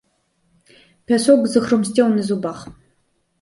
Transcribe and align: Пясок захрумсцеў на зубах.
Пясок 1.11 1.43
захрумсцеў 1.53 2.09
на 2.17 2.25
зубах. 2.31 2.65